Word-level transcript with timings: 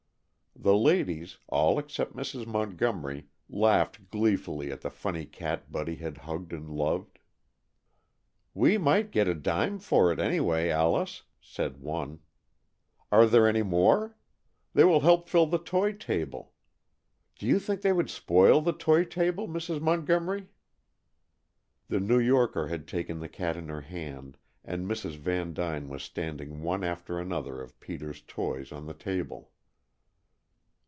The 0.53 0.75
ladies, 0.77 1.37
all 1.47 1.79
except 1.79 2.13
Mrs. 2.15 2.45
Montgomery, 2.45 3.25
laughed 3.49 4.11
gleefully 4.11 4.69
at 4.71 4.81
the 4.81 4.91
funny 4.91 5.25
cat 5.25 5.71
Buddy 5.71 5.95
had 5.95 6.17
hugged 6.19 6.53
and 6.53 6.69
loved. 6.69 7.17
"We 8.53 8.77
might 8.77 9.09
get 9.09 9.27
a 9.27 9.33
dime 9.33 9.79
for 9.79 10.11
it, 10.11 10.19
anyway, 10.19 10.69
Alice," 10.69 11.23
said 11.41 11.77
one. 11.79 12.19
"Are 13.11 13.25
there 13.25 13.47
any 13.47 13.63
more? 13.63 14.15
They 14.75 14.83
will 14.83 14.99
help 14.99 15.29
fill 15.29 15.47
the 15.47 15.57
toy 15.57 15.93
table. 15.93 16.53
Do 17.39 17.47
you 17.47 17.57
think 17.57 17.81
they 17.81 17.93
would 17.93 18.09
spoil 18.11 18.61
the 18.61 18.73
toy 18.73 19.03
table, 19.05 19.47
Mrs. 19.47 19.81
Montgomery?" 19.81 20.49
The 21.87 22.01
New 22.01 22.19
Yorker 22.19 22.67
had 22.67 22.87
taken 22.87 23.19
the 23.19 23.29
cat 23.29 23.55
in 23.57 23.67
her 23.69 23.81
hand, 23.81 24.37
and 24.63 24.87
Mrs. 24.87 25.15
Vandyne 25.15 25.87
was 25.89 26.03
standing 26.03 26.61
one 26.61 26.83
after 26.83 27.17
another 27.17 27.61
of 27.61 27.79
Peter's 27.79 28.21
toys 28.21 28.71
on 28.71 28.85
the 28.85 28.93
table. 28.93 29.47